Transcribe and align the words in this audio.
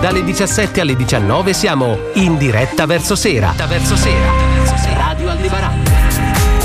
Dalle 0.00 0.22
17 0.22 0.80
alle 0.80 0.94
19 0.94 1.52
siamo 1.52 1.98
in 2.14 2.38
diretta 2.38 2.86
verso 2.86 3.16
sera. 3.16 3.52
Verso 3.66 3.96
sera. 3.96 4.30
Radio 4.94 5.28
Aldebaran. 5.28 5.82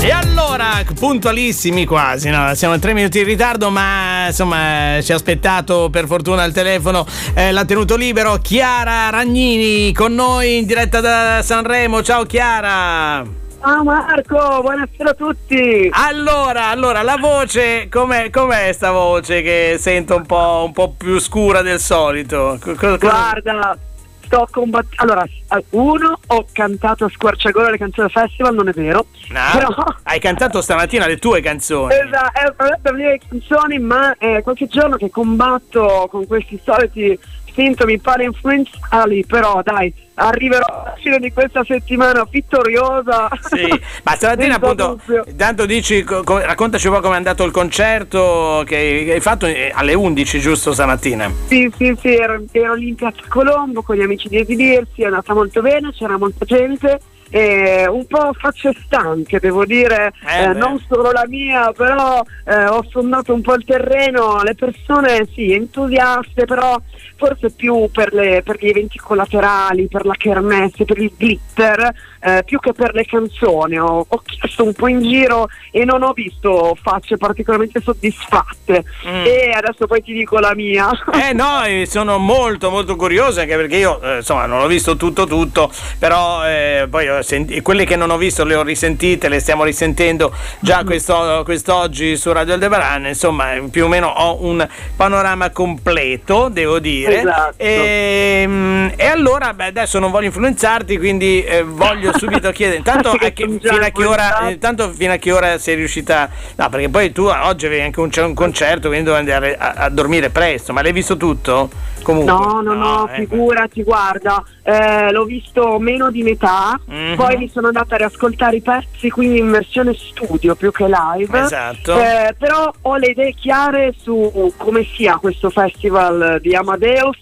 E 0.00 0.10
allora, 0.12 0.84
puntualissimi 0.94 1.84
quasi, 1.84 2.28
no? 2.30 2.54
siamo 2.54 2.74
a 2.74 2.78
tre 2.78 2.92
minuti 2.92 3.18
in 3.18 3.24
ritardo, 3.24 3.70
ma 3.70 4.26
insomma 4.28 5.00
ci 5.02 5.10
ha 5.10 5.16
aspettato 5.16 5.88
per 5.90 6.06
fortuna 6.06 6.42
al 6.42 6.52
telefono, 6.52 7.04
eh, 7.34 7.50
l'ha 7.50 7.64
tenuto 7.64 7.96
libero 7.96 8.36
Chiara 8.36 9.10
Ragnini 9.10 9.92
con 9.92 10.14
noi 10.14 10.58
in 10.58 10.66
diretta 10.66 11.00
da 11.00 11.40
Sanremo. 11.42 12.02
Ciao 12.02 12.24
Chiara! 12.24 13.43
Ciao 13.64 13.82
Marco, 13.82 14.60
buonasera 14.60 15.08
a 15.08 15.14
tutti. 15.14 15.88
Allora, 15.90 16.66
allora 16.66 17.00
la 17.00 17.16
voce, 17.16 17.88
com'è, 17.88 18.28
com'è 18.28 18.70
sta 18.74 18.90
voce 18.90 19.40
che 19.40 19.76
sento 19.78 20.16
un 20.16 20.26
po', 20.26 20.64
un 20.66 20.72
po 20.72 20.90
più 20.90 21.18
scura 21.18 21.62
del 21.62 21.80
solito? 21.80 22.58
Guarda, 22.62 23.74
sto 24.20 24.46
combattendo. 24.50 24.96
Allora, 24.96 25.24
uno, 25.70 26.18
ho 26.26 26.46
cantato 26.52 27.06
a 27.06 27.08
squarciagola 27.08 27.70
le 27.70 27.78
canzoni 27.78 28.08
del 28.12 28.22
festival, 28.22 28.54
non 28.54 28.68
è 28.68 28.72
vero. 28.72 29.06
No, 29.30 29.40
però... 29.54 29.74
Hai 30.02 30.20
cantato 30.20 30.60
stamattina 30.60 31.06
le 31.06 31.16
tue 31.16 31.40
canzoni. 31.40 31.94
Esatto, 31.94 32.64
eh, 32.82 32.92
le 32.92 33.20
canzoni, 33.26 33.78
ma 33.78 34.14
è 34.18 34.42
qualche 34.42 34.66
giorno 34.66 34.96
che 34.96 35.08
combatto 35.08 36.06
con 36.10 36.26
questi 36.26 36.60
soliti 36.62 37.18
sintomi 37.54 37.98
parainfluenzali, 37.98 39.24
però 39.26 39.62
dai, 39.62 39.92
arriverò 40.14 40.64
alla 40.66 40.94
fine 40.98 41.18
di 41.18 41.32
questa 41.32 41.64
settimana 41.64 42.26
vittoriosa. 42.28 43.28
Sì, 43.40 43.68
ma 44.02 44.12
stamattina 44.16 44.56
appunto, 44.56 44.98
intanto 45.26 45.66
dici, 45.66 46.02
co- 46.02 46.38
raccontaci 46.38 46.86
un 46.88 46.94
po' 46.94 47.00
come 47.00 47.14
è 47.14 47.18
andato 47.18 47.44
il 47.44 47.52
concerto 47.52 48.62
che 48.66 49.10
hai 49.12 49.20
fatto 49.20 49.46
eh, 49.46 49.70
alle 49.74 49.94
11 49.94 50.40
giusto 50.40 50.72
stamattina? 50.72 51.30
Sì, 51.46 51.72
sì, 51.76 51.96
sì, 52.00 52.14
ero, 52.14 52.42
ero 52.50 52.74
lì 52.74 52.88
in 52.88 52.94
Piazza 52.94 53.22
Colombo 53.28 53.82
con 53.82 53.96
gli 53.96 54.02
amici 54.02 54.28
di 54.28 54.38
esibirsi, 54.38 55.02
è 55.02 55.06
andata 55.06 55.34
molto 55.34 55.60
bene, 55.62 55.92
c'era 55.92 56.18
molta 56.18 56.44
gente 56.44 57.00
eh, 57.30 57.86
un 57.88 58.06
po' 58.06 58.32
facce 58.34 58.72
stanche, 58.84 59.40
devo 59.40 59.64
dire, 59.64 60.12
eh 60.26 60.42
eh, 60.42 60.52
non 60.52 60.82
solo 60.88 61.10
la 61.10 61.24
mia, 61.26 61.72
però 61.72 62.22
eh, 62.44 62.66
ho 62.66 62.84
sondato 62.88 63.32
un 63.32 63.42
po' 63.42 63.54
il 63.54 63.64
terreno, 63.64 64.42
le 64.42 64.54
persone 64.54 65.26
sì, 65.32 65.52
entusiaste, 65.52 66.44
però 66.44 66.80
forse 67.16 67.50
più 67.50 67.88
per, 67.90 68.12
le, 68.12 68.42
per 68.44 68.56
gli 68.58 68.68
eventi 68.68 68.98
collaterali, 68.98 69.88
per 69.88 70.04
la 70.04 70.14
kermesse, 70.16 70.84
per 70.84 70.98
il 70.98 71.12
glitter, 71.16 71.92
eh, 72.24 72.42
più 72.44 72.58
che 72.58 72.72
per 72.72 72.94
le 72.94 73.04
canzoni. 73.04 73.78
Ho, 73.78 74.06
ho, 74.08 74.22
chiesto 74.24 74.64
un 74.64 74.72
po' 74.72 74.88
in 74.88 75.02
giro 75.02 75.48
e 75.70 75.84
non 75.84 76.02
ho 76.02 76.12
visto 76.12 76.74
facce 76.80 77.18
particolarmente 77.18 77.82
soddisfatte. 77.82 78.84
Mm. 79.06 79.24
E 79.26 79.52
adesso 79.54 79.86
poi 79.86 80.02
ti 80.02 80.14
dico 80.14 80.38
la 80.38 80.54
mia. 80.54 80.88
Eh 81.12 81.32
no, 81.36 81.60
sono 81.86 82.16
molto 82.16 82.70
molto 82.70 82.96
curioso 82.96 83.40
anche 83.40 83.56
perché 83.56 83.76
io 83.76 84.00
eh, 84.00 84.16
insomma 84.16 84.46
non 84.46 84.62
ho 84.62 84.66
visto 84.66 84.96
tutto 84.96 85.26
tutto, 85.26 85.70
però 85.98 86.46
eh, 86.46 86.86
poi 86.88 87.22
senti- 87.22 87.60
quelle 87.60 87.84
che 87.84 87.96
non 87.96 88.10
ho 88.10 88.16
visto 88.16 88.44
le 88.44 88.54
ho 88.54 88.62
risentite, 88.62 89.28
le 89.28 89.40
stiamo 89.40 89.64
risentendo 89.64 90.34
già 90.60 90.82
mm. 90.82 90.86
questo, 90.86 91.42
quest'oggi 91.44 92.16
su 92.16 92.32
Radio 92.32 92.54
Aldebaran, 92.54 93.06
insomma 93.06 93.52
più 93.70 93.84
o 93.84 93.88
meno 93.88 94.08
ho 94.08 94.42
un 94.44 94.66
panorama 94.96 95.50
completo, 95.50 96.48
devo 96.48 96.78
dire. 96.78 97.20
Esatto. 97.20 97.54
E, 97.58 98.40
ehm, 98.42 98.92
e 98.96 99.06
allora 99.06 99.52
beh, 99.52 99.66
adesso 99.66 99.98
non 99.98 100.10
voglio 100.10 100.26
influenzarti, 100.26 100.96
quindi 100.96 101.44
eh, 101.44 101.62
voglio 101.62 102.12
subito 102.16 102.50
chiedere, 102.50 102.78
intanto 102.78 103.10
a 103.10 103.18
che, 103.18 103.32
fino, 103.32 103.84
a 103.84 103.88
che 103.88 104.04
ora, 104.04 104.50
intanto 104.50 104.90
fino 104.90 105.12
a 105.12 105.16
che 105.16 105.32
ora 105.32 105.58
sei 105.58 105.76
riuscita, 105.76 106.28
no 106.56 106.68
perché 106.68 106.88
poi 106.88 107.12
tu 107.12 107.24
oggi 107.24 107.66
avevi 107.66 107.82
anche 107.82 108.00
un, 108.00 108.10
un 108.14 108.34
concerto, 108.34 108.88
quindi 108.88 109.06
devo 109.06 109.16
andare 109.16 109.56
a, 109.56 109.72
a 109.72 109.88
dormire 109.88 110.30
presto, 110.30 110.72
ma 110.72 110.82
l'hai 110.82 110.92
visto 110.92 111.16
tutto? 111.16 111.70
Comunque, 112.02 112.32
no, 112.32 112.60
no, 112.60 112.74
no, 112.74 112.74
no 112.74 113.08
eh, 113.08 113.26
figurati, 113.26 113.82
guarda, 113.82 114.44
eh, 114.62 115.10
l'ho 115.10 115.24
visto 115.24 115.78
meno 115.78 116.10
di 116.10 116.22
metà, 116.22 116.78
mm-hmm. 116.90 117.14
poi 117.14 117.36
mi 117.38 117.48
sono 117.48 117.68
andata 117.68 117.94
a 117.94 117.98
riascoltare 117.98 118.56
i 118.56 118.60
pezzi, 118.60 119.08
quindi 119.08 119.38
in 119.38 119.50
versione 119.50 119.94
studio 119.94 120.54
più 120.54 120.70
che 120.70 120.86
live. 120.86 121.40
Esatto. 121.40 121.98
Eh, 121.98 122.34
però 122.38 122.70
ho 122.82 122.96
le 122.96 123.06
idee 123.06 123.32
chiare 123.32 123.94
su 123.98 124.52
come 124.58 124.86
sia 124.94 125.16
questo 125.16 125.48
festival 125.48 126.38
di 126.42 126.54
Amadeus 126.54 127.18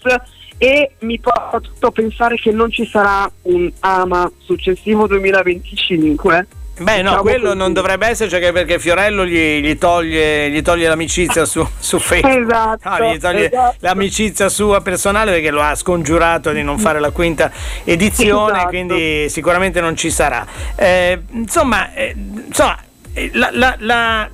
e 0.63 0.91
mi 0.99 1.19
porta 1.19 1.59
tutto 1.59 1.87
a 1.87 1.91
pensare 1.91 2.37
che 2.37 2.49
non 2.51 2.71
ci 2.71 2.85
sarà 2.85 3.29
un 3.41 3.69
AMA 3.81 4.31
successivo 4.37 5.07
2025 5.07 6.47
Beh, 6.79 7.01
no, 7.01 7.01
diciamo 7.01 7.21
quello 7.21 7.47
così. 7.47 7.57
non 7.57 7.73
dovrebbe 7.73 8.07
esserci 8.07 8.35
anche 8.35 8.53
perché 8.53 8.79
Fiorello 8.79 9.25
gli, 9.25 9.59
gli, 9.59 9.77
toglie, 9.77 10.49
gli 10.49 10.61
toglie, 10.61 10.87
l'amicizia 10.87 11.43
su, 11.43 11.67
su 11.77 11.99
Facebook. 11.99 12.33
Esatto, 12.33 12.89
no, 12.89 13.11
gli 13.11 13.19
toglie 13.19 13.45
esatto. 13.47 13.75
l'amicizia 13.79 14.47
sua 14.47 14.79
personale 14.79 15.31
perché 15.31 15.51
lo 15.51 15.61
ha 15.61 15.75
scongiurato 15.75 16.51
di 16.51 16.63
non 16.63 16.79
fare 16.79 17.01
la 17.01 17.11
quinta 17.11 17.51
edizione, 17.83 18.53
esatto. 18.53 18.67
quindi 18.69 19.29
sicuramente 19.29 19.81
non 19.81 19.97
ci 19.97 20.09
sarà. 20.09 20.47
Eh, 20.77 21.21
insomma, 21.31 21.93
eh, 21.93 22.15
insomma 22.47 22.79
eh, 23.11 23.29
la, 23.33 23.49
la, 23.51 23.75
la 23.79 24.29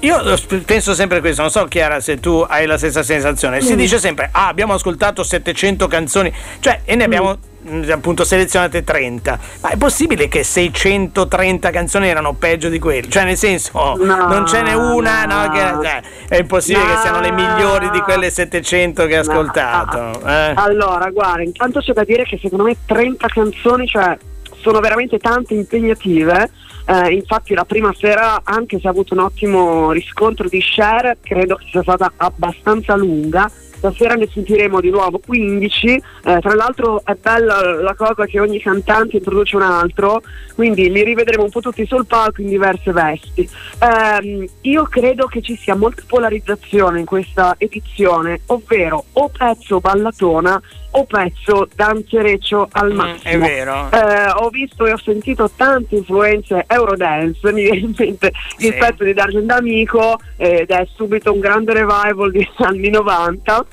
io 0.00 0.36
penso 0.64 0.94
sempre 0.94 1.20
questo, 1.20 1.42
non 1.42 1.50
so 1.50 1.64
Chiara 1.64 2.00
se 2.00 2.20
tu 2.20 2.44
hai 2.46 2.66
la 2.66 2.76
stessa 2.76 3.02
sensazione. 3.02 3.60
Si 3.60 3.74
mm. 3.74 3.76
dice 3.76 3.98
sempre, 3.98 4.28
ah, 4.32 4.48
abbiamo 4.48 4.74
ascoltato 4.74 5.22
700 5.22 5.86
canzoni, 5.86 6.32
cioè, 6.60 6.80
e 6.84 6.94
ne 6.94 7.04
abbiamo 7.04 7.36
mm. 7.68 7.90
appunto 7.90 8.24
selezionate 8.24 8.84
30. 8.84 9.38
Ma 9.62 9.70
è 9.70 9.76
possibile 9.76 10.28
che 10.28 10.42
630 10.42 11.70
canzoni 11.70 12.08
erano 12.08 12.34
peggio 12.34 12.68
di 12.68 12.78
quelle? 12.78 13.08
Cioè, 13.08 13.24
nel 13.24 13.36
senso, 13.36 13.96
no, 13.96 14.26
non 14.28 14.46
ce 14.46 14.62
n'è 14.62 14.74
una, 14.74 15.24
no, 15.24 15.50
che, 15.50 15.58
cioè, 15.58 16.02
è 16.28 16.36
impossibile 16.36 16.84
no, 16.84 16.94
che 16.94 17.00
siano 17.00 17.20
le 17.20 17.32
migliori 17.32 17.90
di 17.90 18.00
quelle 18.00 18.30
700 18.30 19.06
che 19.06 19.14
hai 19.14 19.20
ascoltato. 19.20 20.26
Eh. 20.26 20.52
Allora, 20.56 21.10
guarda, 21.10 21.42
intanto 21.42 21.80
c'è 21.80 21.92
da 21.92 22.04
dire 22.04 22.24
che 22.24 22.38
secondo 22.40 22.64
me 22.64 22.76
30 22.84 23.26
canzoni, 23.28 23.86
cioè, 23.86 24.16
sono 24.60 24.80
veramente 24.80 25.18
tante 25.18 25.54
impegnative 25.54 26.50
eh, 26.86 27.12
infatti 27.12 27.52
la 27.52 27.64
prima 27.64 27.92
sera, 27.94 28.40
anche 28.44 28.78
se 28.78 28.86
ha 28.86 28.90
avuto 28.90 29.14
un 29.14 29.20
ottimo 29.20 29.90
riscontro 29.90 30.48
di 30.48 30.60
share, 30.60 31.18
credo 31.20 31.56
che 31.56 31.66
sia 31.70 31.82
stata 31.82 32.12
abbastanza 32.16 32.94
lunga. 32.94 33.50
Stasera 33.76 34.14
ne 34.14 34.28
sentiremo 34.32 34.80
di 34.80 34.90
nuovo 34.90 35.20
15, 35.24 35.88
eh, 35.88 36.00
tra 36.40 36.54
l'altro 36.54 37.02
è 37.04 37.14
bella 37.14 37.80
la 37.80 37.94
cosa 37.94 38.26
che 38.26 38.40
ogni 38.40 38.60
cantante 38.60 39.16
introduce 39.16 39.56
un 39.56 39.62
altro, 39.62 40.22
quindi 40.54 40.90
li 40.90 41.04
rivedremo 41.04 41.44
un 41.44 41.50
po' 41.50 41.60
tutti 41.60 41.86
sul 41.86 42.06
palco 42.06 42.40
in 42.40 42.48
diverse 42.48 42.92
vesti. 42.92 43.48
Eh, 43.78 44.50
io 44.62 44.84
credo 44.84 45.26
che 45.26 45.42
ci 45.42 45.56
sia 45.56 45.74
molta 45.74 46.02
polarizzazione 46.06 47.00
in 47.00 47.06
questa 47.06 47.54
edizione, 47.58 48.40
ovvero 48.46 49.04
o 49.12 49.28
pezzo 49.28 49.80
ballatona 49.80 50.60
o 50.96 51.04
pezzo 51.04 51.68
danzereccio 51.74 52.68
al 52.72 52.92
massimo. 52.92 53.36
Mm, 53.36 53.42
è 53.42 53.46
vero. 53.46 53.90
Eh, 53.92 54.30
ho 54.36 54.48
visto 54.48 54.86
e 54.86 54.92
ho 54.92 54.98
sentito 54.98 55.50
tante 55.54 55.96
influenze 55.96 56.64
Eurodance, 56.66 57.40
mi 57.52 57.62
viene 57.62 57.78
in 57.78 57.94
mente 57.96 58.32
sì. 58.56 58.66
il 58.68 58.74
pezzo 58.74 59.04
di 59.04 59.12
D'Argent 59.12 59.50
Amico 59.50 60.18
ed 60.36 60.70
è 60.70 60.86
subito 60.94 61.32
un 61.32 61.40
grande 61.40 61.74
revival 61.74 62.30
di 62.30 62.48
anni 62.56 62.88
90. 62.88 63.65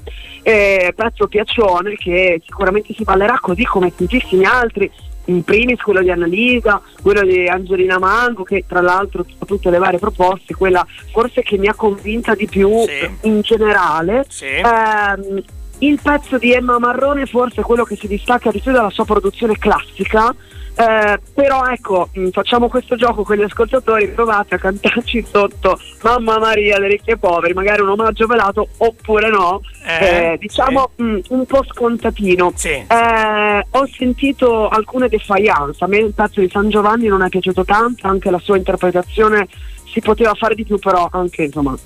Eh, 0.46 0.94
pezzo 0.96 1.28
piaccione 1.28 1.96
che 1.96 2.42
sicuramente 2.46 2.94
si 2.94 3.04
ballerà 3.04 3.40
così 3.40 3.64
come 3.64 3.96
tantissimi 3.96 4.44
altri 4.44 4.92
in 5.26 5.44
primis 5.44 5.80
quello 5.80 6.02
di 6.02 6.12
Annalisa, 6.12 6.82
quello 7.02 7.22
di 7.22 7.48
Angelina 7.48 7.98
Mango, 7.98 8.44
che 8.44 8.66
tra 8.68 8.82
l'altro 8.82 9.24
tra 9.24 9.46
tutte 9.46 9.70
le 9.70 9.78
varie 9.78 10.00
proposte, 10.00 10.54
quella 10.54 10.86
forse 11.12 11.42
che 11.44 11.58
mi 11.58 11.68
ha 11.68 11.74
convinta 11.74 12.36
di 12.36 12.48
più 12.48 12.84
sì. 12.86 13.28
in 13.28 13.42
generale. 13.42 14.26
Sì. 14.28 14.46
Ehm, 14.46 15.42
il 15.80 16.00
pezzo 16.02 16.38
di 16.38 16.54
Emma 16.54 16.78
Marrone 16.80 17.26
forse 17.26 17.62
è 17.62 17.64
quello 17.64 17.84
che 17.84 17.96
si 17.96 18.08
distacca 18.08 18.52
di 18.52 18.60
più 18.60 18.72
dalla 18.72 18.90
sua 18.90 19.06
produzione 19.06 19.58
classica, 19.58 20.34
eh, 20.76 21.20
però 21.34 21.66
ecco, 21.68 22.10
mm, 22.18 22.30
facciamo 22.30 22.68
questo 22.68 22.96
gioco 22.96 23.24
con 23.24 23.38
gli 23.38 23.44
ascoltatori, 23.44 24.08
provate 24.10 24.56
a 24.56 24.58
cantarci 24.58 25.26
sotto 25.30 25.80
Mamma 26.02 26.40
Maria 26.40 26.80
le 26.80 26.88
ricche 26.88 27.12
e 27.12 27.18
poveri, 27.18 27.54
magari 27.54 27.82
un 27.82 27.90
omaggio 27.90 28.26
velato 28.26 28.68
oppure 28.78 29.30
no, 29.30 29.62
eh, 29.86 30.32
eh, 30.34 30.38
diciamo 30.40 30.92
mh, 30.96 31.20
un 31.30 31.46
po' 31.46 31.64
scontatino. 31.64 32.52
Sì. 32.56 32.70
Eh, 32.70 33.66
ho 33.70 33.88
sentito 33.88 34.68
alcune 34.68 35.10
defiance, 35.10 35.84
a 35.84 35.88
me 35.88 35.98
il 35.98 36.14
pezzo 36.14 36.40
di 36.40 36.50
San 36.50 36.70
Giovanni 36.70 37.08
non 37.08 37.22
è 37.22 37.30
piaciuto 37.30 37.64
tanto, 37.64 38.08
anche 38.08 38.32
la 38.32 38.40
sua 38.40 38.58
interpretazione 38.58 39.48
si 39.86 40.02
poteva 40.02 40.34
fare 40.34 40.56
di 40.56 40.66
più, 40.66 40.80
però 40.80 41.08
anche 41.12 41.44
insomma 41.44 41.78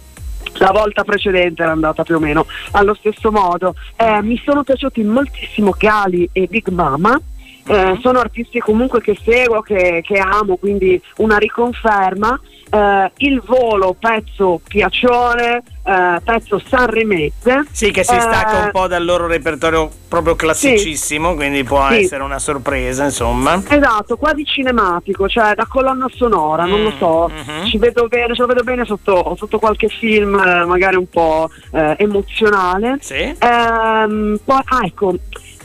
la 0.60 0.72
volta 0.72 1.04
precedente 1.04 1.62
era 1.62 1.72
andata 1.72 2.04
più 2.04 2.16
o 2.16 2.20
meno 2.20 2.46
allo 2.72 2.94
stesso 2.94 3.32
modo. 3.32 3.76
Eh, 3.98 4.22
mi 4.22 4.42
sono 4.44 4.64
piaciuti 4.64 5.04
moltissimo 5.04 5.76
Gali 5.78 6.30
e 6.32 6.48
Big 6.48 6.70
Mama. 6.70 7.20
Eh, 7.68 7.98
sono 8.02 8.20
artisti 8.20 8.60
comunque 8.60 9.02
che 9.02 9.18
seguo, 9.22 9.62
che, 9.62 10.02
che 10.06 10.20
amo, 10.20 10.58
quindi 10.58 11.02
una 11.18 11.38
riconferma. 11.38 12.40
Uh, 12.70 13.10
il 13.20 13.42
volo, 13.46 13.96
pezzo 13.98 14.60
piacione, 14.68 15.64
uh, 15.84 16.22
pezzo 16.22 16.60
sanremese. 16.60 17.64
Sì, 17.72 17.92
che 17.92 18.04
si 18.04 18.20
stacca 18.20 18.60
uh, 18.60 18.64
un 18.66 18.72
po' 18.72 18.88
dal 18.88 19.06
loro 19.06 19.26
repertorio 19.26 19.90
proprio 20.10 20.36
classicissimo, 20.36 21.30
sì, 21.30 21.36
quindi 21.38 21.64
può 21.64 21.88
sì. 21.88 22.00
essere 22.00 22.24
una 22.24 22.40
sorpresa, 22.40 23.06
insomma. 23.06 23.62
Esatto, 23.66 24.18
quasi 24.18 24.44
cinematico, 24.44 25.30
cioè 25.30 25.56
da 25.56 25.66
colonna 25.66 26.08
sonora, 26.14 26.66
mm, 26.66 26.70
non 26.70 26.84
lo 26.84 26.92
so, 26.98 27.32
mm-hmm. 27.32 27.66
ci 27.68 27.78
vedo 27.78 28.06
bene, 28.10 28.36
ce 28.36 28.42
lo 28.42 28.48
vedo 28.48 28.64
bene 28.64 28.84
sotto, 28.84 29.34
sotto 29.38 29.60
qualche 29.60 29.88
film 29.88 30.32
magari 30.32 30.98
un 30.98 31.08
po' 31.08 31.50
emozionale. 31.72 32.98
Sì. 33.00 33.34
Um, 33.40 34.38
poi, 34.44 34.62
ah, 34.66 34.82
ecco, 34.84 35.16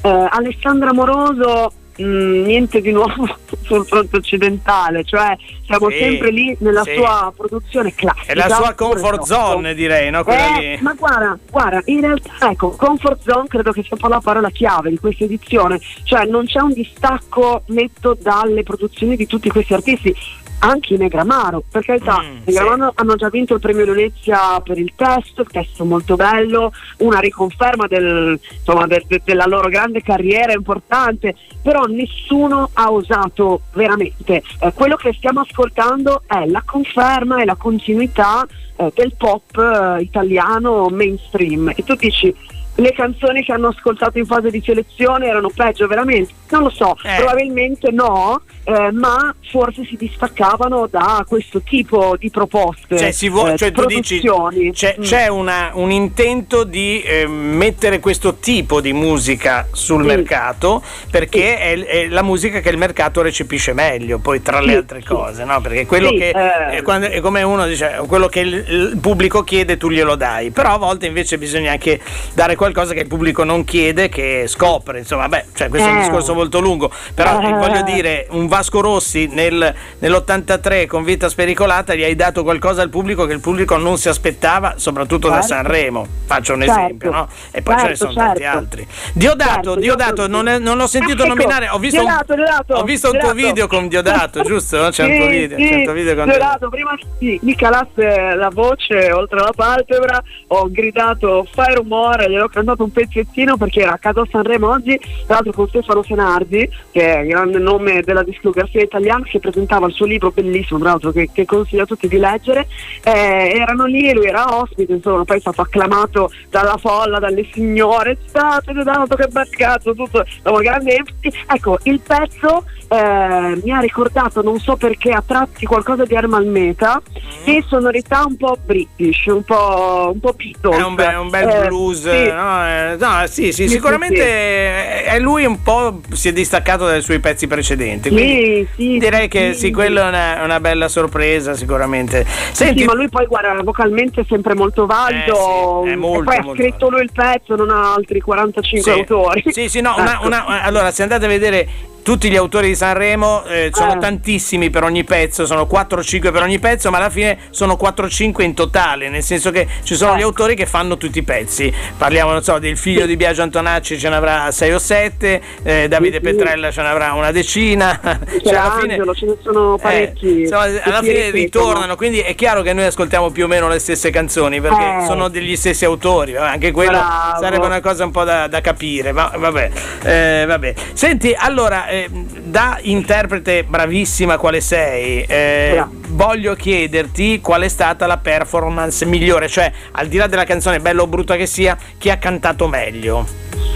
Eh, 0.04 0.28
Alessandra 0.30 0.92
Moroso 0.92 1.72
Mm, 2.00 2.44
niente 2.44 2.80
di 2.80 2.90
nuovo 2.90 3.36
sul 3.62 3.84
fronte 3.84 4.16
occidentale, 4.16 5.04
cioè 5.04 5.36
siamo 5.66 5.90
sì, 5.90 5.98
sempre 5.98 6.30
lì 6.30 6.56
nella 6.60 6.84
sì. 6.84 6.94
sua 6.94 7.30
produzione 7.36 7.94
classica. 7.94 8.32
È 8.32 8.34
la 8.34 8.48
sua 8.48 8.72
comfort 8.72 9.24
zone, 9.24 9.74
direi, 9.74 10.10
no? 10.10 10.24
Eh, 10.24 10.78
ma 10.80 10.94
guarda, 10.94 11.38
guarda, 11.50 11.82
in 11.86 12.00
realtà, 12.00 12.50
ecco, 12.50 12.70
comfort 12.70 13.20
zone 13.22 13.46
credo 13.46 13.72
che 13.72 13.82
sia 13.82 13.90
un 13.92 13.98
po' 13.98 14.08
la 14.08 14.20
parola 14.20 14.48
chiave 14.48 14.88
di 14.88 14.98
questa 14.98 15.24
edizione, 15.24 15.80
cioè 16.04 16.24
non 16.24 16.46
c'è 16.46 16.60
un 16.60 16.72
distacco 16.72 17.64
netto 17.66 18.16
dalle 18.18 18.62
produzioni 18.62 19.14
di 19.14 19.26
tutti 19.26 19.50
questi 19.50 19.74
artisti 19.74 20.14
anche 20.64 20.94
i 20.94 20.96
Negramaro, 20.96 21.62
per 21.68 21.84
carità, 21.84 22.20
mm, 22.20 22.42
Negramaro 22.44 22.90
sì. 22.90 22.96
hanno 22.96 23.16
già 23.16 23.28
vinto 23.28 23.54
il 23.54 23.60
premio 23.60 23.84
Venezia 23.84 24.60
per 24.60 24.78
il 24.78 24.92
testo, 24.94 25.42
il 25.42 25.48
testo 25.50 25.84
molto 25.84 26.16
bello, 26.16 26.72
una 26.98 27.18
riconferma 27.18 27.86
del, 27.86 28.38
insomma, 28.50 28.86
de, 28.86 29.04
de, 29.06 29.22
della 29.24 29.46
loro 29.46 29.68
grande 29.68 30.02
carriera 30.02 30.52
importante, 30.52 31.34
però 31.60 31.84
nessuno 31.84 32.70
ha 32.72 32.92
osato 32.92 33.62
veramente. 33.72 34.42
Eh, 34.60 34.72
quello 34.72 34.96
che 34.96 35.12
stiamo 35.14 35.40
ascoltando 35.40 36.22
è 36.26 36.46
la 36.46 36.62
conferma 36.64 37.42
e 37.42 37.44
la 37.44 37.56
continuità 37.56 38.46
eh, 38.76 38.92
del 38.94 39.14
pop 39.16 39.56
eh, 39.58 40.02
italiano 40.02 40.88
mainstream 40.88 41.72
e 41.74 41.82
tu 41.84 41.94
dici 41.94 42.34
le 42.76 42.92
canzoni 42.92 43.44
che 43.44 43.52
hanno 43.52 43.68
ascoltato 43.68 44.18
in 44.18 44.26
fase 44.26 44.50
di 44.50 44.62
selezione 44.64 45.26
erano 45.26 45.50
peggio 45.54 45.86
veramente? 45.86 46.32
Non 46.50 46.62
lo 46.62 46.70
so, 46.70 46.96
eh. 47.02 47.16
probabilmente 47.16 47.90
no, 47.90 48.40
eh, 48.64 48.90
ma 48.92 49.34
forse 49.50 49.84
si 49.84 49.96
distaccavano 49.96 50.86
da 50.90 51.24
questo 51.26 51.60
tipo 51.62 52.16
di 52.18 52.30
proposte. 52.30 52.96
Cioè, 52.96 53.10
si 53.10 53.28
vuole, 53.28 53.54
eh, 53.54 53.56
cioè 53.56 53.72
tu 53.72 53.84
dici 53.86 54.20
c'è, 54.20 54.96
mm. 54.98 55.02
c'è 55.02 55.28
una, 55.28 55.70
un 55.74 55.90
intento 55.90 56.64
di 56.64 57.02
eh, 57.02 57.26
mettere 57.26 58.00
questo 58.00 58.36
tipo 58.36 58.80
di 58.80 58.92
musica 58.92 59.66
sul 59.72 60.02
sì. 60.02 60.06
mercato 60.06 60.82
perché 61.10 61.38
sì. 61.38 61.82
è, 61.82 61.84
è, 61.84 62.08
la 62.08 62.22
musica 62.22 62.60
che 62.60 62.68
il 62.68 62.78
mercato 62.78 63.20
recepisce 63.22 63.72
meglio, 63.72 64.18
poi 64.18 64.40
tra 64.42 64.60
le 64.60 64.76
altre 64.76 65.02
cose, 65.02 65.44
no? 65.44 65.60
Perché 65.60 65.86
quello 65.86 66.10
che 66.10 66.28
eh. 66.28 66.76
è, 66.76 66.82
quando, 66.82 67.08
è 67.08 67.20
come 67.20 67.42
uno 67.42 67.66
dice, 67.66 68.00
quello 68.06 68.28
che 68.28 68.40
il, 68.40 68.54
il 68.54 68.98
pubblico 69.00 69.42
chiede 69.42 69.76
tu 69.76 69.90
glielo 69.90 70.14
dai, 70.14 70.50
però 70.50 70.74
a 70.74 70.78
volte 70.78 71.06
invece 71.06 71.36
bisogna 71.38 71.72
anche 71.72 72.00
dare 72.34 72.56
qualcosa 72.62 72.94
che 72.94 73.00
il 73.00 73.08
pubblico 73.08 73.42
non 73.42 73.64
chiede, 73.64 74.08
che 74.08 74.44
scopre, 74.46 75.00
insomma, 75.00 75.28
beh, 75.28 75.46
cioè, 75.52 75.68
questo 75.68 75.88
è 75.88 75.90
un 75.90 75.96
eh. 75.96 76.00
discorso 76.02 76.32
molto 76.32 76.60
lungo, 76.60 76.92
però 77.12 77.40
eh. 77.40 77.52
voglio 77.54 77.82
dire, 77.82 78.28
un 78.30 78.46
Vasco 78.46 78.80
Rossi 78.80 79.26
nel, 79.26 79.74
nell'83 79.98 80.86
con 80.86 81.02
Vita 81.02 81.28
Spericolata 81.28 81.94
gli 81.94 82.04
hai 82.04 82.14
dato 82.14 82.44
qualcosa 82.44 82.80
al 82.82 82.88
pubblico 82.88 83.26
che 83.26 83.32
il 83.32 83.40
pubblico 83.40 83.76
non 83.78 83.98
si 83.98 84.08
aspettava, 84.08 84.74
soprattutto 84.76 85.28
certo. 85.28 85.40
da 85.40 85.42
Sanremo, 85.42 86.06
faccio 86.24 86.54
un 86.54 86.60
certo. 86.60 86.78
esempio, 86.78 87.10
no? 87.10 87.28
E 87.50 87.62
poi 87.62 87.74
certo, 87.74 87.80
ce 87.80 87.88
ne 87.88 87.96
certo, 87.96 87.96
sono 87.96 88.12
certo. 88.12 88.26
tanti 88.28 88.44
altri. 88.44 88.86
Diodato, 89.12 89.52
certo, 89.52 89.74
Diodato, 89.80 90.28
non, 90.28 90.46
è, 90.46 90.58
non 90.58 90.76
l'ho 90.76 90.86
sentito 90.86 91.22
ah, 91.22 91.26
ecco, 91.26 91.34
nominare, 91.34 91.68
ho 91.68 91.78
visto, 91.78 92.00
Diodato, 92.00 92.32
un, 92.32 92.38
Diodato, 92.38 92.74
ho 92.74 92.84
visto 92.84 93.10
un 93.10 93.18
tuo 93.18 93.32
video 93.32 93.66
con 93.66 93.88
Diodato, 93.88 94.42
giusto? 94.44 94.76
C'è 94.76 94.92
sì, 94.92 95.10
un 95.10 95.16
tuo 95.16 95.26
video, 95.26 95.58
sì, 95.58 95.64
c'è 95.68 95.74
un 95.74 95.84
tuo 95.84 95.92
video 95.94 96.14
con 96.14 96.24
Diodato. 96.26 96.68
Prima 96.68 96.94
sì, 97.18 97.40
mi 97.42 97.56
calasse 97.56 98.34
la 98.36 98.50
voce 98.52 99.10
oltre 99.10 99.40
la 99.40 99.52
palpebra, 99.52 100.22
ho 100.46 100.70
gridato 100.70 101.44
fai 101.52 101.74
rumore, 101.74 102.30
gli 102.30 102.36
cantato 102.52 102.84
un 102.84 102.92
pezzettino 102.92 103.56
perché 103.56 103.80
era 103.80 103.92
a 103.92 103.98
casa 103.98 104.24
Sanremo 104.30 104.68
oggi, 104.68 104.98
tra 105.26 105.34
l'altro 105.34 105.52
con 105.52 105.68
Stefano 105.68 106.02
Senardi, 106.02 106.68
che 106.90 107.14
è 107.14 107.20
il 107.20 107.28
grande 107.28 107.58
nome 107.58 108.02
della 108.02 108.22
discografia 108.22 108.82
italiana, 108.82 109.24
che 109.24 109.40
presentava 109.40 109.86
il 109.86 109.92
suo 109.92 110.06
libro 110.06 110.30
bellissimo, 110.30 110.78
tra 110.78 110.90
l'altro 110.90 111.10
che, 111.10 111.30
che 111.32 111.44
consiglio 111.44 111.82
a 111.82 111.86
tutti 111.86 112.08
di 112.08 112.18
leggere. 112.18 112.66
Eh, 113.02 113.52
erano 113.56 113.86
lì 113.86 114.08
e 114.08 114.14
lui 114.14 114.26
era 114.26 114.56
ospite, 114.56 114.92
insomma, 114.92 115.24
poi 115.24 115.38
è 115.38 115.40
stato 115.40 115.62
acclamato 115.62 116.30
dalla 116.48 116.76
folla, 116.76 117.18
dalle 117.18 117.46
signore, 117.52 118.18
state 118.26 118.72
dato 118.72 119.16
che 119.16 119.26
bel 119.28 119.48
cazzo, 119.50 119.94
tutto, 119.94 120.24
dopo 120.42 120.58
grande 120.58 121.02
Ecco, 121.46 121.78
il 121.84 122.00
pezzo 122.00 122.64
eh, 122.88 123.60
mi 123.62 123.70
ha 123.70 123.80
ricordato, 123.80 124.42
non 124.42 124.58
so 124.58 124.76
perché, 124.76 125.10
a 125.10 125.22
tratti 125.24 125.64
qualcosa 125.64 126.04
di 126.04 126.14
Herman 126.14 126.48
Meta 126.48 127.00
mm. 127.00 127.48
e 127.48 127.64
sonorità 127.66 128.24
un 128.26 128.36
po' 128.36 128.56
british, 128.64 129.26
un 129.26 129.42
po', 129.42 130.10
un 130.12 130.20
po 130.20 130.34
Beatles. 130.34 130.78
È 130.78 130.84
un 130.84 130.94
bel, 130.94 131.18
un 131.18 131.30
bel 131.30 131.48
eh, 131.48 131.66
blues, 131.68 132.00
sì. 132.02 132.30
No? 132.30 132.41
Eh, 132.42 132.96
no? 132.98 133.26
sì, 133.26 133.52
sì, 133.52 133.68
sicuramente 133.68 135.04
è 135.04 135.18
lui 135.18 135.44
un 135.44 135.62
po' 135.62 136.00
si 136.12 136.28
è 136.28 136.32
distaccato 136.32 136.86
dai 136.86 137.02
suoi 137.02 137.20
pezzi 137.20 137.46
precedenti. 137.46 138.08
Sì, 138.08 138.66
sì, 138.74 138.98
direi 138.98 139.28
che 139.28 139.54
sì, 139.54 139.70
quella 139.70 140.06
è 140.06 140.08
una, 140.08 140.44
una, 140.44 140.60
bella 140.60 140.88
sorpresa 140.88 141.54
sicuramente. 141.54 142.26
Senti, 142.52 142.80
sì, 142.80 142.84
ma 142.84 142.94
lui 142.94 143.08
poi 143.08 143.26
guarda, 143.26 143.62
vocalmente 143.62 144.22
è 144.22 144.24
sempre 144.28 144.54
molto 144.54 144.86
valido. 144.86 145.84
Eh, 145.86 145.96
molto, 145.96 146.24
poi 146.24 146.36
ha 146.36 146.54
scritto 146.54 146.88
lui 146.88 147.02
il 147.02 147.10
pezzo, 147.12 147.54
non 147.54 147.70
ha 147.70 147.94
altri 147.94 148.20
45 148.20 148.92
autori. 148.92 149.44
Sì, 149.46 149.68
sì, 149.68 149.80
no, 149.80 149.90
ecco. 149.96 150.00
una, 150.00 150.20
una, 150.24 150.62
allora 150.62 150.90
se 150.90 151.02
andate 151.02 151.24
a 151.26 151.28
vedere 151.28 151.68
tutti 152.02 152.28
gli 152.30 152.36
autori 152.36 152.68
di 152.68 152.74
Sanremo 152.74 153.44
eh, 153.44 153.70
sono 153.72 153.94
eh. 153.94 153.98
tantissimi 153.98 154.70
per 154.70 154.82
ogni 154.82 155.04
pezzo, 155.04 155.46
sono 155.46 155.68
4-5 155.70 156.32
per 156.32 156.42
ogni 156.42 156.58
pezzo, 156.58 156.90
ma 156.90 156.98
alla 156.98 157.10
fine 157.10 157.38
sono 157.50 157.78
4-5 157.80 158.42
in 158.42 158.54
totale, 158.54 159.08
nel 159.08 159.22
senso 159.22 159.50
che 159.50 159.66
ci 159.84 159.94
sono 159.94 160.14
eh. 160.14 160.18
gli 160.18 160.22
autori 160.22 160.54
che 160.54 160.66
fanno 160.66 160.96
tutti 160.96 161.18
i 161.18 161.22
pezzi. 161.22 161.72
Parliamo, 161.96 162.32
non 162.32 162.42
so, 162.42 162.58
del 162.58 162.76
figlio 162.76 163.06
di 163.06 163.16
Biagio 163.16 163.42
Antonacci 163.42 163.98
ce 163.98 164.08
ne 164.08 164.16
avrà 164.16 164.50
6 164.50 164.72
o 164.72 164.78
7, 164.78 165.42
eh, 165.62 165.88
Davide 165.88 166.16
sì, 166.16 166.22
Petrella 166.22 166.70
ce 166.70 166.82
ne 166.82 166.88
avrà 166.88 167.12
una 167.12 167.30
decina. 167.30 168.00
Cioè, 168.42 168.54
alla 168.54 168.78
fine, 168.80 168.98
ce 169.14 169.26
ne 169.26 169.36
sono 169.42 169.76
eh, 169.76 169.80
parecchi. 169.80 170.40
Insomma, 170.40 170.64
alla 170.82 171.02
fine 171.02 171.30
ritornano, 171.30 171.94
quindi 171.96 172.20
è 172.20 172.34
chiaro 172.34 172.62
che 172.62 172.72
noi 172.72 172.86
ascoltiamo 172.86 173.30
più 173.30 173.44
o 173.44 173.46
meno 173.46 173.68
le 173.68 173.78
stesse 173.78 174.10
canzoni 174.10 174.60
perché 174.60 175.02
eh. 175.02 175.04
sono 175.06 175.28
degli 175.28 175.54
stessi 175.54 175.84
autori, 175.84 176.36
anche 176.36 176.72
quello 176.72 176.92
Bravo. 176.92 177.40
sarebbe 177.40 177.66
una 177.66 177.80
cosa 177.80 178.04
un 178.04 178.10
po' 178.10 178.24
da, 178.24 178.48
da 178.48 178.60
capire, 178.60 179.12
ma 179.12 179.32
vabbè, 179.36 180.44
vabbè. 180.46 180.74
Senti, 180.92 181.34
allora 181.36 181.86
eh, 181.92 182.08
da 182.10 182.78
interprete 182.80 183.64
bravissima 183.64 184.38
quale 184.38 184.62
sei, 184.62 185.24
eh, 185.24 185.84
voglio 186.08 186.54
chiederti 186.54 187.40
qual 187.42 187.60
è 187.62 187.68
stata 187.68 188.06
la 188.06 188.16
performance 188.16 189.04
migliore, 189.04 189.46
cioè 189.46 189.70
al 189.92 190.08
di 190.08 190.16
là 190.16 190.26
della 190.26 190.44
canzone 190.44 190.80
bella 190.80 191.02
o 191.02 191.06
brutta 191.06 191.36
che 191.36 191.44
sia, 191.44 191.76
chi 191.98 192.08
ha 192.08 192.16
cantato 192.16 192.66
meglio? 192.66 193.26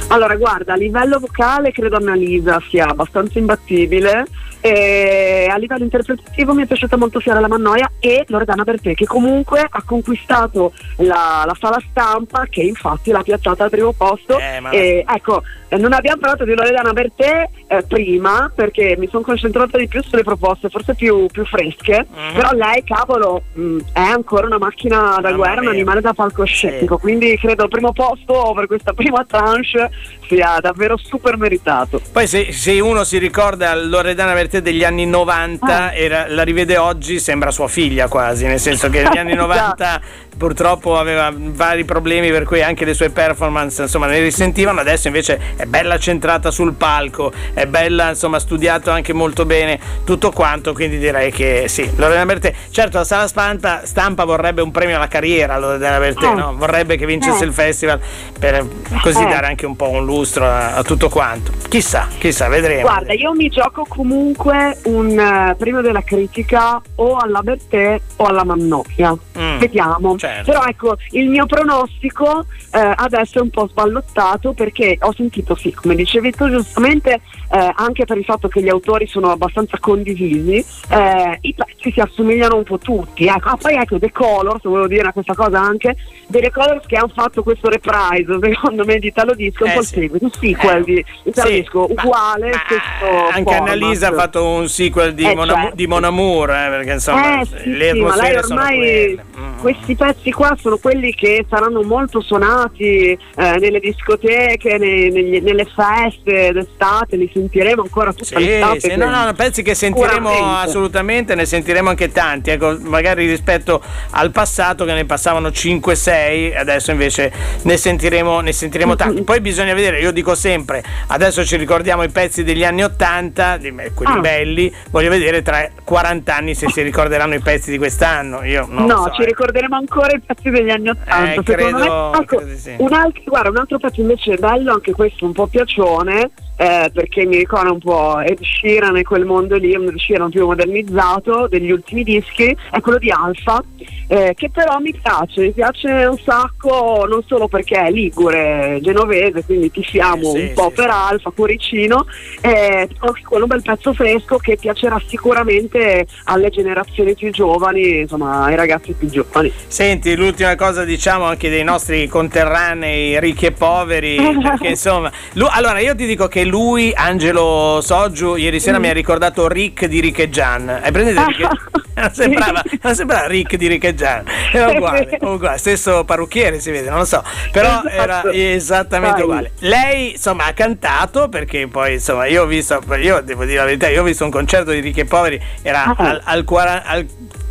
Allora, 0.08 0.34
guarda, 0.36 0.72
a 0.72 0.76
livello 0.76 1.18
vocale 1.18 1.72
credo 1.72 1.96
Annalisa 1.96 2.58
sia 2.70 2.86
abbastanza 2.86 3.38
imbattibile. 3.38 4.24
E 4.66 5.48
a 5.50 5.56
livello 5.56 5.84
interpretativo 5.84 6.54
mi 6.54 6.62
è 6.62 6.66
piaciuta 6.66 6.96
molto 6.96 7.20
Fiora 7.20 7.40
la 7.40 7.48
Mannoia 7.48 7.90
e 8.00 8.24
Loredana 8.28 8.64
Bertè 8.64 8.94
che 8.94 9.06
comunque 9.06 9.66
ha 9.68 9.82
conquistato 9.84 10.72
la, 10.96 11.44
la 11.46 11.56
sala 11.58 11.80
stampa 11.90 12.46
che 12.48 12.62
infatti 12.62 13.10
l'ha 13.10 13.22
piazzata 13.22 13.64
al 13.64 13.70
primo 13.70 13.92
posto 13.92 14.38
eh, 14.38 14.60
e, 14.70 15.04
ecco 15.08 15.42
non 15.70 15.92
abbiamo 15.92 16.20
parlato 16.20 16.44
di 16.44 16.54
Loredana 16.54 16.92
Bertè 16.92 17.48
eh, 17.66 17.82
prima 17.82 18.50
perché 18.54 18.94
mi 18.98 19.08
sono 19.08 19.22
concentrata 19.22 19.76
di 19.76 19.88
più 19.88 20.02
sulle 20.02 20.22
proposte 20.22 20.68
forse 20.68 20.94
più, 20.94 21.26
più 21.26 21.44
fresche, 21.44 22.06
mm-hmm. 22.08 22.34
però 22.34 22.52
lei 22.52 22.84
cavolo 22.84 23.42
mh, 23.52 23.62
mm, 23.62 23.78
è 23.92 24.00
ancora 24.00 24.46
una 24.46 24.58
macchina 24.58 25.18
da 25.20 25.32
guerra, 25.32 25.62
un 25.62 25.68
animale 25.68 26.00
da 26.00 26.14
palcoscenico, 26.14 26.96
sì. 26.96 27.00
quindi 27.00 27.36
credo 27.36 27.64
il 27.64 27.68
primo 27.68 27.92
posto 27.92 28.52
per 28.54 28.66
questa 28.66 28.92
prima 28.92 29.24
tranche 29.24 29.90
sia 30.28 30.58
davvero 30.60 30.96
super 30.96 31.36
meritato. 31.36 32.00
Poi 32.12 32.26
se, 32.26 32.52
se 32.52 32.78
uno 32.80 33.04
si 33.04 33.18
ricorda 33.18 33.74
Loredana 33.74 34.34
Bertè 34.34 34.55
degli 34.60 34.84
anni 34.84 35.06
90 35.06 35.66
ah. 35.66 35.94
era, 35.94 36.26
la 36.28 36.42
rivede 36.42 36.76
oggi 36.76 37.18
sembra 37.18 37.50
sua 37.50 37.68
figlia 37.68 38.08
quasi, 38.08 38.46
nel 38.46 38.60
senso 38.60 38.88
che 38.88 39.02
negli 39.02 39.18
anni 39.18 39.34
90 39.36 40.00
purtroppo 40.36 40.98
aveva 40.98 41.32
vari 41.34 41.84
problemi 41.84 42.30
per 42.30 42.44
cui 42.44 42.62
anche 42.62 42.84
le 42.84 42.94
sue 42.94 43.10
performance 43.10 43.82
insomma 43.82 44.06
ne 44.06 44.20
risentivano 44.20 44.80
adesso 44.80 45.06
invece 45.06 45.40
è 45.56 45.64
bella 45.64 45.98
centrata 45.98 46.50
sul 46.50 46.74
palco 46.74 47.32
è 47.54 47.66
bella 47.66 48.10
insomma 48.10 48.38
studiato 48.38 48.90
anche 48.90 49.12
molto 49.12 49.46
bene 49.46 49.78
tutto 50.04 50.30
quanto 50.30 50.74
quindi 50.74 50.98
direi 50.98 51.30
che 51.30 51.64
sì 51.68 51.90
Lorena 51.96 52.26
Bertè 52.26 52.52
certo 52.70 52.98
la 52.98 53.04
sala 53.04 53.26
stampa, 53.28 53.86
stampa 53.86 54.24
vorrebbe 54.24 54.60
un 54.60 54.70
premio 54.70 54.96
alla 54.96 55.08
carriera 55.08 55.58
Lorena 55.58 55.98
Bertè 55.98 56.26
eh. 56.26 56.34
no? 56.34 56.54
vorrebbe 56.56 56.96
che 56.96 57.06
vincesse 57.06 57.44
eh. 57.44 57.46
il 57.46 57.52
festival 57.52 58.00
per 58.38 58.66
così 59.02 59.22
eh. 59.22 59.26
dare 59.26 59.46
anche 59.46 59.64
un 59.64 59.76
po' 59.76 59.88
un 59.88 60.04
lustro 60.04 60.44
a, 60.44 60.74
a, 60.74 60.82
tutto 60.82 61.08
quanto 61.08 61.52
chissà 61.68 62.08
chissà 62.18 62.48
vedremo 62.48 62.82
guarda 62.82 63.14
io 63.14 63.32
mi 63.32 63.48
gioco 63.48 63.86
comunque 63.88 64.78
un 64.84 65.54
premio 65.56 65.80
della 65.80 66.02
critica 66.02 66.80
o 66.96 67.16
alla 67.16 67.40
Bertè 67.40 68.00
o 68.16 68.24
alla 68.24 68.44
Mannoia 68.44 69.16
mm. 69.38 69.58
vediamo 69.58 70.16
certo. 70.26 70.50
però 70.52 70.64
ecco 70.64 70.96
il 71.10 71.28
mio 71.28 71.46
pronostico 71.46 72.44
eh, 72.72 72.92
adesso 72.94 73.38
è 73.38 73.42
un 73.42 73.50
po' 73.50 73.68
sballottato 73.68 74.52
perché 74.52 74.98
ho 75.00 75.12
sentito 75.12 75.54
sì 75.54 75.72
come 75.72 75.94
dicevi 75.94 76.32
tu 76.32 76.48
giustamente 76.48 77.20
eh, 77.50 77.72
anche 77.76 78.04
per 78.04 78.18
il 78.18 78.24
fatto 78.24 78.48
che 78.48 78.62
gli 78.62 78.68
autori 78.68 79.06
sono 79.06 79.30
abbastanza 79.30 79.78
condivisi 79.78 80.64
eh, 80.88 81.38
i 81.40 81.54
pezzi 81.54 81.92
si 81.92 82.00
assomigliano 82.00 82.56
un 82.56 82.64
po' 82.64 82.78
tutti 82.78 83.26
ecco. 83.26 83.48
ah, 83.48 83.56
poi 83.56 83.74
ecco 83.74 83.98
The 83.98 84.12
Colors 84.12 84.62
volevo 84.62 84.88
dire 84.88 85.12
questa 85.12 85.34
cosa 85.34 85.60
anche 85.60 85.96
delle 86.26 86.50
Colors 86.50 86.86
che 86.86 86.96
hanno 86.96 87.10
fatto 87.14 87.42
questo 87.42 87.68
reprise 87.68 88.38
secondo 88.40 88.84
me 88.84 88.98
di 88.98 89.08
Italo 89.08 89.34
Disco 89.34 89.64
un 89.64 89.72
po' 89.72 89.80
il 89.80 89.84
eh, 89.84 89.88
seguito 89.88 90.24
un 90.24 90.30
sequel 90.32 90.84
di 90.84 91.04
Italo 91.24 91.48
sì, 91.48 91.54
Disco 91.60 91.86
uguale 91.88 92.50
ma, 92.50 92.56
ma 92.56 93.26
anche 93.32 93.52
format. 93.52 93.68
Annalisa 93.68 94.08
ha 94.08 94.12
fatto 94.12 94.46
un 94.46 94.68
sequel 94.68 95.14
di, 95.14 95.24
eh, 95.24 95.34
Mon, 95.34 95.48
certo. 95.48 95.74
di 95.74 95.86
Mon 95.86 96.04
Amour 96.04 96.50
eh, 96.50 96.68
perché 96.68 96.92
insomma 96.92 97.40
eh, 97.40 97.44
sì, 97.44 97.76
le 97.76 97.90
sì, 97.92 98.00
ma 98.00 98.16
lei 98.16 98.36
ormai 98.36 99.20
mm. 99.38 99.45
Questi 99.60 99.96
pezzi 99.96 100.30
qua 100.30 100.56
sono 100.60 100.76
quelli 100.76 101.12
che 101.14 101.44
saranno 101.48 101.82
molto 101.82 102.20
suonati 102.20 103.10
eh, 103.10 103.18
nelle 103.34 103.80
discoteche, 103.80 104.78
nei, 104.78 105.10
negli, 105.10 105.40
nelle 105.40 105.64
feste 105.64 106.52
d'estate, 106.52 107.16
li 107.16 107.30
sentiremo 107.32 107.82
ancora 107.82 108.12
tutta 108.12 108.38
sì, 108.38 108.46
l'estate. 108.46 108.80
Sì, 108.80 108.96
no, 108.96 109.24
no, 109.24 109.32
pezzi 109.34 109.62
che 109.62 109.74
sentiremo 109.74 110.30
assolutamente, 110.56 111.34
ne 111.34 111.46
sentiremo 111.46 111.88
anche 111.88 112.12
tanti, 112.12 112.50
ecco, 112.50 112.78
magari 112.80 113.26
rispetto 113.26 113.82
al 114.10 114.30
passato 114.30 114.84
che 114.84 114.92
ne 114.92 115.04
passavano 115.04 115.48
5-6, 115.48 116.56
adesso 116.56 116.90
invece 116.90 117.32
ne 117.62 117.76
sentiremo, 117.76 118.40
ne 118.40 118.52
sentiremo 118.52 118.94
tanti. 118.94 119.22
Poi 119.22 119.40
bisogna 119.40 119.74
vedere, 119.74 120.00
io 120.00 120.12
dico 120.12 120.34
sempre, 120.34 120.82
adesso 121.08 121.44
ci 121.44 121.56
ricordiamo 121.56 122.02
i 122.02 122.10
pezzi 122.10 122.44
degli 122.44 122.64
anni 122.64 122.84
80, 122.84 123.58
quelli 123.94 124.12
ah. 124.12 124.20
belli, 124.20 124.72
voglio 124.90 125.10
vedere 125.10 125.42
tra 125.42 125.68
40 125.82 126.34
anni 126.34 126.54
se 126.54 126.68
si 126.70 126.82
ricorderanno 126.82 127.34
i 127.34 127.40
pezzi 127.40 127.70
di 127.70 127.78
quest'anno. 127.78 128.44
Io 128.44 128.66
no, 128.68 129.04
so, 129.04 129.10
ci 129.14 129.22
eh. 129.22 129.26
Ricorderemo 129.46 129.76
ancora 129.76 130.12
i 130.12 130.20
pezzi 130.20 130.50
degli 130.50 130.70
anni 130.70 130.88
80. 130.90 131.32
Eh, 131.32 131.42
credo, 131.42 131.78
me, 131.78 132.18
ecco, 132.20 132.36
credo 132.36 132.56
sì. 132.56 132.74
un, 132.78 132.92
altro, 132.92 133.22
guarda, 133.26 133.50
un 133.50 133.56
altro 133.56 133.78
pezzo 133.78 134.00
invece 134.00 134.36
bello, 134.36 134.72
anche 134.72 134.92
questo 134.92 135.24
un 135.24 135.32
po' 135.32 135.46
piacione, 135.46 136.30
eh, 136.56 136.90
perché 136.92 137.24
mi 137.26 137.36
ricorda 137.36 137.70
un 137.70 137.78
po' 137.78 138.20
Ed 138.20 138.38
Sheeran 138.40 138.96
e 138.96 139.02
quel 139.02 139.24
mondo 139.24 139.56
lì, 139.56 139.74
un 139.74 139.88
Ed 139.88 139.98
Sheeran 139.98 140.30
più 140.30 140.46
modernizzato 140.46 141.46
degli 141.48 141.70
ultimi 141.70 142.02
dischi, 142.02 142.56
è 142.70 142.80
quello 142.80 142.98
di 142.98 143.10
Alfa, 143.10 143.62
eh, 144.08 144.32
che 144.34 144.50
però 144.50 144.78
mi 144.78 144.92
piace, 144.92 145.42
mi 145.42 145.52
piace 145.52 145.88
un 145.88 146.18
sacco, 146.18 147.04
non 147.08 147.22
solo 147.26 147.48
perché 147.48 147.76
è 147.76 147.90
ligure, 147.90 148.78
genovese, 148.80 149.44
quindi 149.44 149.70
tifiamo 149.70 150.34
eh, 150.34 150.38
sì, 150.38 150.44
un 150.46 150.52
po' 150.54 150.68
sì, 150.68 150.74
per 150.74 150.84
sì. 150.84 150.90
Alfa, 150.90 151.30
cuoricino, 151.30 152.06
eh, 152.40 152.88
anche 152.98 153.22
quello 153.26 153.44
un 153.44 153.48
bel 153.48 153.62
pezzo 153.62 153.92
fresco 153.92 154.38
che 154.38 154.56
piacerà 154.56 155.00
sicuramente 155.06 156.06
alle 156.24 156.50
generazioni 156.50 157.14
più 157.14 157.30
giovani, 157.30 158.00
insomma 158.00 158.44
ai 158.44 158.56
ragazzi 158.56 158.92
più 158.92 159.08
giovani. 159.08 159.52
Senti, 159.66 160.14
l'ultima 160.16 160.54
cosa 160.54 160.84
diciamo 160.84 161.24
anche 161.24 161.50
dei 161.50 161.64
nostri 161.64 162.06
conterranei 162.06 163.18
ricchi 163.20 163.46
e 163.46 163.52
poveri, 163.52 164.16
perché 164.42 164.68
insomma, 164.68 165.10
lui, 165.34 165.48
allora 165.50 165.80
io 165.80 165.94
ti 165.94 166.06
dico 166.06 166.28
che 166.28 166.44
lui, 166.46 166.92
Angelo 166.94 167.80
Soggiu, 167.82 168.36
ieri 168.36 168.60
sera 168.60 168.78
mm. 168.78 168.80
mi 168.80 168.88
ha 168.88 168.92
ricordato 168.92 169.48
Rick 169.48 169.86
di 169.86 170.00
Rick 170.00 170.20
e 170.20 170.30
Gian. 170.30 170.68
Hai 170.68 170.92
presente 170.92 171.24
Rick? 171.24 171.74
non 171.96 172.12
sembrava, 172.12 172.62
sembrava 172.92 173.26
Rick 173.26 173.56
di 173.56 173.66
Rick 173.68 173.84
e 173.84 173.94
Gian, 173.94 174.24
era 174.52 174.68
uguale, 174.70 175.16
uguale, 175.20 175.58
stesso 175.58 176.04
parrucchiere 176.04 176.60
si 176.60 176.70
vede, 176.70 176.90
non 176.90 176.98
lo 176.98 177.04
so, 177.04 177.22
però 177.50 177.82
esatto. 177.84 177.88
era 177.88 178.22
esattamente 178.32 179.16
Vai. 179.16 179.24
uguale. 179.24 179.52
Lei 179.60 180.10
insomma 180.12 180.44
ha 180.44 180.52
cantato 180.52 181.28
perché 181.28 181.66
poi 181.68 181.94
insomma 181.94 182.26
io 182.26 182.42
ho 182.42 182.46
visto, 182.46 182.82
io 183.00 183.20
devo 183.22 183.44
dire 183.44 183.58
la 183.58 183.64
verità, 183.64 183.88
io 183.88 184.02
ho 184.02 184.04
visto 184.04 184.24
un 184.24 184.30
concerto 184.30 184.72
di 184.72 184.80
Ricchi 184.80 185.00
e 185.00 185.04
Poveri, 185.06 185.40
era 185.62 185.84
ah. 185.84 185.94
al, 185.96 186.20
al, 186.22 186.44
40, 186.44 186.86
al 186.86 187.06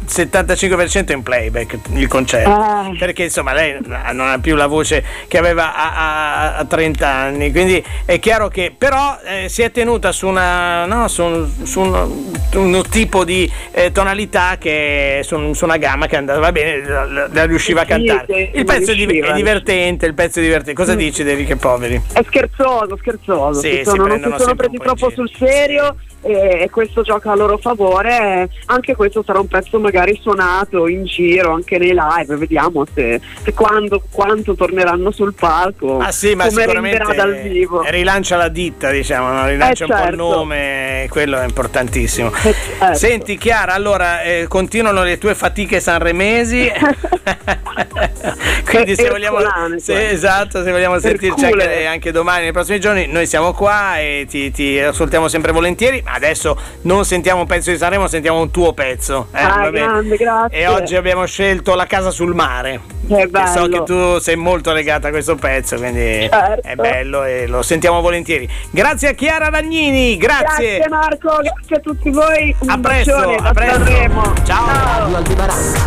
75% 0.07 1.11
in 1.11 1.23
playback 1.23 1.77
il 1.93 2.07
concerto. 2.07 2.49
Ah. 2.49 2.91
perché 2.97 3.23
insomma 3.23 3.53
lei 3.53 3.77
non 3.81 4.27
ha 4.27 4.39
più 4.39 4.55
la 4.55 4.67
voce 4.67 5.03
che 5.27 5.37
aveva 5.37 5.75
a, 5.75 5.93
a, 5.95 6.55
a 6.57 6.65
30 6.65 7.07
anni 7.07 7.51
quindi 7.51 7.83
è 8.05 8.19
chiaro 8.19 8.47
che 8.47 8.73
però 8.77 9.17
eh, 9.25 9.49
si 9.49 9.61
è 9.61 9.71
tenuta 9.71 10.11
su, 10.11 10.27
una, 10.27 10.85
no, 10.85 11.07
su, 11.07 11.47
su 11.63 11.79
un, 11.79 12.25
un, 12.53 12.83
tipo 12.89 13.23
di 13.23 13.51
eh, 13.71 13.91
tonalità 13.91 14.57
che 14.57 15.21
su, 15.23 15.53
su, 15.53 15.65
una 15.65 15.77
gamma 15.77 16.07
che 16.07 16.17
andava 16.17 16.51
bene 16.51 16.85
la, 16.85 17.27
la 17.31 17.45
riusciva 17.45 17.81
a 17.81 17.85
cantare. 17.85 18.25
sì, 18.27 18.49
il 18.53 18.65
pezzo 18.65 18.91
è, 18.91 18.95
è, 18.95 19.33
divertente 19.33 20.05
il 20.05 20.13
pezzo 20.13 20.39
è 20.39 20.41
divertente. 20.43 20.73
Cosa 20.73 20.93
mm. 20.93 20.97
dici 20.97 21.23
dei 21.23 21.35
ricchi 21.35 21.53
e 21.53 21.55
poveri? 21.55 22.01
è 22.13 22.23
scherzoso 22.25 22.97
scherzoso. 22.97 23.59
Sì, 23.59 23.77
si 23.77 23.83
sono, 23.83 24.07
non 24.07 24.33
si 24.37 24.43
sono 24.43 24.55
presi 24.55 24.77
troppo 24.77 25.09
sul 25.11 25.29
serio 25.37 25.95
e 26.25 26.69
questo 26.71 27.03
gioca 27.03 27.31
a 27.31 27.35
loro 27.35 27.57
favore 27.57 28.49
anche 28.65 28.95
questo 28.95 29.23
sarà 29.23 29.39
un 29.39 29.47
pezzo 29.47 29.79
magari 29.79 30.17
suonato 30.19 30.87
in 30.87 31.05
giro 31.05 31.53
anche 31.53 31.77
nei 31.77 31.93
live 31.93 32.35
vediamo 32.35 32.83
se, 32.91 33.21
se 33.43 33.53
quando, 33.53 34.01
quanto 34.09 34.55
torneranno 34.55 35.11
sul 35.11 35.35
palco 35.35 35.99
ah 35.99 36.11
sì 36.11 36.33
ma 36.33 36.49
sicuramente 36.49 37.13
dal 37.13 37.35
vivo 37.35 37.83
rilancia 37.87 38.37
la 38.37 38.47
ditta 38.47 38.89
diciamo 38.89 39.31
no? 39.31 39.47
rilancia 39.47 39.85
eh, 39.85 39.87
un 39.87 39.97
certo. 39.97 40.03
po' 40.03 40.09
il 40.09 40.17
certo. 40.17 40.35
nome 40.35 41.07
quello 41.09 41.37
è 41.37 41.45
importantissimo 41.45 42.31
eh, 42.33 42.55
certo. 42.79 42.95
senti 42.95 43.37
Chiara 43.37 43.73
allora 43.73 44.23
eh, 44.23 44.47
continuano 44.49 45.03
le 45.03 45.19
tue 45.19 45.35
fatiche 45.35 45.79
sanremesi 45.79 46.71
quindi 48.65 48.95
se 48.95 49.09
vogliamo, 49.09 49.37
se, 49.77 50.09
esatto, 50.09 50.63
se 50.63 50.71
vogliamo 50.71 50.99
sentirci 50.99 51.45
anche, 51.45 51.85
anche, 51.85 52.11
domani 52.11 52.43
nei 52.43 52.51
prossimi 52.51 52.79
giorni 52.79 53.07
noi 53.07 53.27
siamo 53.27 53.53
qua 53.53 53.99
e 53.99 54.25
ti, 54.29 54.51
ti 54.51 54.79
ascoltiamo 54.79 55.27
sempre 55.27 55.51
volentieri 55.51 56.01
adesso 56.15 56.57
non 56.81 57.05
sentiamo 57.05 57.41
un 57.41 57.47
pezzo 57.47 57.71
di 57.71 57.77
Sanremo, 57.77 58.07
sentiamo 58.07 58.39
un 58.39 58.51
tuo 58.51 58.73
pezzo. 58.73 59.27
Eh, 59.33 59.41
ah, 59.41 59.69
grande, 59.69 60.15
grazie. 60.15 60.57
E 60.57 60.67
oggi 60.67 60.95
abbiamo 60.95 61.25
scelto 61.25 61.75
La 61.75 61.85
casa 61.85 62.09
sul 62.09 62.33
mare. 62.33 62.93
Che 63.07 63.29
so 63.53 63.67
che 63.67 63.83
tu 63.83 64.17
sei 64.17 64.35
molto 64.35 64.73
legata 64.73 65.09
a 65.09 65.11
questo 65.11 65.35
pezzo, 65.35 65.75
quindi 65.75 66.27
certo. 66.27 66.67
è 66.67 66.73
bello 66.75 67.23
e 67.23 67.45
lo 67.45 67.61
sentiamo 67.61 68.01
volentieri. 68.01 68.49
Grazie 68.71 69.09
a 69.09 69.11
Chiara 69.11 69.49
Vagnini, 69.49 70.17
grazie. 70.17 70.77
Grazie 70.77 70.89
Marco, 70.89 71.39
grazie 71.41 71.75
a 71.75 71.79
tutti 71.79 72.09
voi. 72.09 72.55
Un 72.59 72.69
a 72.69 72.79
presto, 72.79 73.15
a 73.15 73.51
presto. 73.51 74.33
Ciao. 74.43 75.11
Ciao. 75.13 75.83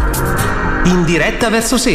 In 0.85 1.05
diretta 1.05 1.51
verso 1.51 1.77
sé. 1.77 1.87